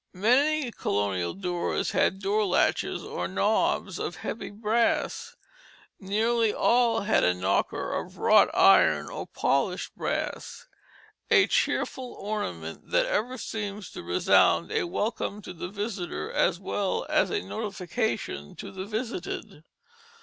[0.17, 5.35] Many colonial doors had door latches or knobs of heavy brass;
[5.99, 10.65] nearly all had a knocker of wrought iron or polished brass,
[11.29, 17.05] a cheerful ornament that ever seems to resound a welcome to the visitor as well
[17.07, 19.63] as a notification to the visited.